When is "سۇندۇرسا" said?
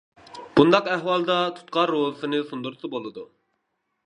2.49-2.95